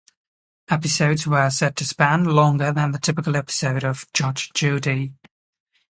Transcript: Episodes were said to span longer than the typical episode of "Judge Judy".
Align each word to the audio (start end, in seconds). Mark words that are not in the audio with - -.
Episodes 0.67 1.27
were 1.27 1.51
said 1.51 1.75
to 1.75 1.85
span 1.85 2.25
longer 2.25 2.71
than 2.71 2.89
the 2.91 2.97
typical 2.97 3.35
episode 3.35 3.83
of 3.83 4.11
"Judge 4.13 4.51
Judy". 4.53 5.13